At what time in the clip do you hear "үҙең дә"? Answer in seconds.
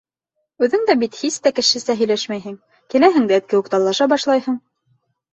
0.67-0.93